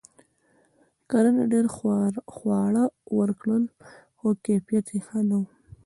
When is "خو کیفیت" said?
4.17-4.85